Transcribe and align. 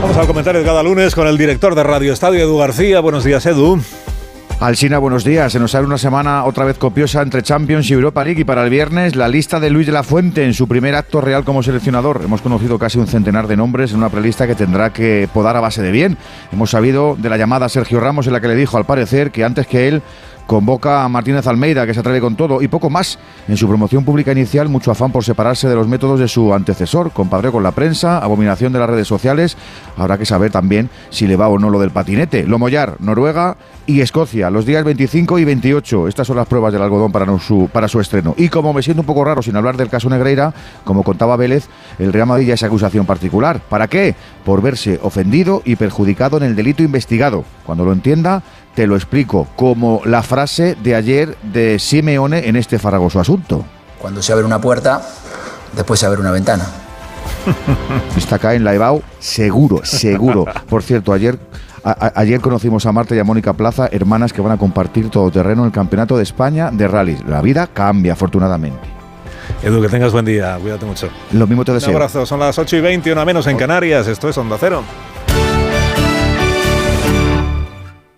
Vamos 0.00 0.16
al 0.16 0.26
comentario 0.26 0.60
de 0.60 0.66
cada 0.66 0.82
lunes 0.82 1.14
con 1.14 1.26
el 1.26 1.36
director 1.36 1.74
de 1.74 1.82
Radio 1.82 2.12
Estadio, 2.14 2.40
Edu 2.40 2.56
García. 2.56 3.00
Buenos 3.00 3.22
días, 3.22 3.44
Edu. 3.44 3.80
Alsina, 4.58 4.98
buenos 4.98 5.24
días. 5.24 5.52
Se 5.52 5.58
nos 5.58 5.72
sale 5.72 5.86
una 5.86 5.98
semana 5.98 6.44
otra 6.44 6.64
vez 6.64 6.78
copiosa 6.78 7.20
entre 7.20 7.42
Champions 7.42 7.90
y 7.90 7.92
Europa 7.92 8.24
League 8.24 8.40
y 8.40 8.44
para 8.44 8.64
el 8.64 8.70
viernes 8.70 9.14
la 9.14 9.28
lista 9.28 9.60
de 9.60 9.68
Luis 9.68 9.86
de 9.86 9.92
la 9.92 10.02
Fuente 10.02 10.44
en 10.44 10.54
su 10.54 10.66
primer 10.66 10.94
acto 10.94 11.20
real 11.20 11.44
como 11.44 11.62
seleccionador. 11.62 12.22
Hemos 12.24 12.40
conocido 12.40 12.78
casi 12.78 12.98
un 12.98 13.06
centenar 13.06 13.46
de 13.46 13.58
nombres 13.58 13.92
en 13.92 13.98
una 13.98 14.08
prelista 14.08 14.46
que 14.46 14.54
tendrá 14.54 14.90
que 14.90 15.28
podar 15.32 15.56
a 15.56 15.60
base 15.60 15.82
de 15.82 15.90
bien. 15.90 16.16
Hemos 16.50 16.70
sabido 16.70 17.14
de 17.18 17.28
la 17.28 17.36
llamada 17.36 17.68
Sergio 17.68 18.00
Ramos 18.00 18.26
en 18.26 18.32
la 18.32 18.40
que 18.40 18.48
le 18.48 18.56
dijo 18.56 18.78
al 18.78 18.86
parecer 18.86 19.30
que 19.30 19.44
antes 19.44 19.66
que 19.66 19.88
él 19.88 20.02
convoca 20.50 21.04
a 21.04 21.08
Martínez 21.08 21.46
Almeida, 21.46 21.86
que 21.86 21.94
se 21.94 22.00
atreve 22.00 22.20
con 22.20 22.34
todo, 22.34 22.60
y 22.60 22.66
poco 22.66 22.90
más. 22.90 23.20
En 23.46 23.56
su 23.56 23.68
promoción 23.68 24.04
pública 24.04 24.32
inicial, 24.32 24.68
mucho 24.68 24.90
afán 24.90 25.12
por 25.12 25.22
separarse 25.22 25.68
de 25.68 25.76
los 25.76 25.86
métodos 25.86 26.18
de 26.18 26.26
su 26.26 26.52
antecesor, 26.52 27.12
compadre 27.12 27.52
con 27.52 27.62
la 27.62 27.70
prensa, 27.70 28.18
abominación 28.18 28.72
de 28.72 28.80
las 28.80 28.90
redes 28.90 29.06
sociales. 29.06 29.56
Habrá 29.96 30.18
que 30.18 30.26
saber 30.26 30.50
también 30.50 30.90
si 31.10 31.28
le 31.28 31.36
va 31.36 31.46
o 31.46 31.60
no 31.60 31.70
lo 31.70 31.78
del 31.78 31.92
patinete. 31.92 32.48
Lomollar, 32.48 32.96
Noruega 32.98 33.58
y 33.86 34.00
Escocia, 34.00 34.50
los 34.50 34.66
días 34.66 34.82
25 34.82 35.38
y 35.38 35.44
28. 35.44 36.08
Estas 36.08 36.26
son 36.26 36.34
las 36.34 36.48
pruebas 36.48 36.72
del 36.72 36.82
algodón 36.82 37.12
para, 37.12 37.26
su, 37.38 37.70
para 37.72 37.86
su 37.86 38.00
estreno. 38.00 38.34
Y 38.36 38.48
como 38.48 38.72
me 38.72 38.82
siento 38.82 39.02
un 39.02 39.06
poco 39.06 39.22
raro 39.22 39.42
sin 39.42 39.54
hablar 39.54 39.76
del 39.76 39.88
caso 39.88 40.10
Negreira, 40.10 40.52
como 40.82 41.04
contaba 41.04 41.36
Vélez, 41.36 41.68
el 42.00 42.12
Real 42.12 42.26
Madrid 42.26 42.48
ya 42.48 42.54
es 42.54 42.62
acusación 42.64 43.06
particular. 43.06 43.60
¿Para 43.60 43.86
qué? 43.86 44.16
Por 44.44 44.62
verse 44.62 44.98
ofendido 45.00 45.62
y 45.64 45.76
perjudicado 45.76 46.38
en 46.38 46.42
el 46.42 46.56
delito 46.56 46.82
investigado. 46.82 47.44
Cuando 47.64 47.84
lo 47.84 47.92
entienda, 47.92 48.42
te 48.74 48.86
lo 48.86 48.96
explico, 48.96 49.46
como 49.56 50.02
la 50.04 50.22
frase 50.22 50.39
de 50.46 50.94
ayer 50.94 51.36
de 51.42 51.78
Simeone 51.78 52.48
en 52.48 52.56
este 52.56 52.78
farragoso 52.78 53.20
asunto. 53.20 53.62
Cuando 53.98 54.22
se 54.22 54.32
abre 54.32 54.46
una 54.46 54.58
puerta, 54.58 55.02
después 55.74 56.00
se 56.00 56.06
abre 56.06 56.20
una 56.20 56.30
ventana. 56.30 56.64
Está 58.16 58.36
acá 58.36 58.54
en 58.54 58.64
la 58.64 58.74
EBAU, 58.74 59.02
seguro, 59.18 59.84
seguro. 59.84 60.46
Por 60.68 60.82
cierto, 60.82 61.12
ayer, 61.12 61.38
ayer 61.84 62.40
conocimos 62.40 62.86
a 62.86 62.92
Marta 62.92 63.14
y 63.14 63.18
a 63.18 63.24
Mónica 63.24 63.52
Plaza, 63.52 63.88
hermanas 63.92 64.32
que 64.32 64.40
van 64.40 64.52
a 64.52 64.56
compartir 64.56 65.10
todo 65.10 65.30
terreno 65.30 65.62
en 65.62 65.66
el 65.66 65.72
Campeonato 65.72 66.16
de 66.16 66.22
España 66.22 66.70
de 66.70 66.88
Rally. 66.88 67.18
La 67.28 67.42
vida 67.42 67.66
cambia, 67.66 68.14
afortunadamente. 68.14 68.88
Edu, 69.62 69.82
que 69.82 69.88
tengas 69.88 70.12
buen 70.12 70.24
día, 70.24 70.56
cuídate 70.60 70.86
mucho. 70.86 71.10
Lo 71.32 71.46
mismo 71.46 71.66
te 71.66 71.74
deseo. 71.74 71.90
Un 71.90 71.96
abrazo, 71.96 72.24
son 72.24 72.40
las 72.40 72.58
8 72.58 72.76
y 72.76 72.80
20, 72.80 73.12
una 73.12 73.26
menos 73.26 73.46
en 73.46 73.58
Canarias, 73.58 74.06
esto 74.06 74.30
es 74.30 74.38
Onda 74.38 74.56
Cero. 74.58 74.82